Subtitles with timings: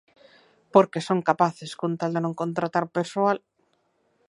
[0.73, 3.37] Porque son capaces con tal de non contratar persoal.